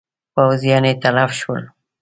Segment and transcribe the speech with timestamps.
[0.33, 1.63] پوځیان یې تلف شول.